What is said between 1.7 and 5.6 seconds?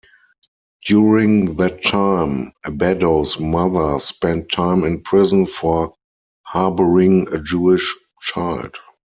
time, Abbado's mother spent time in prison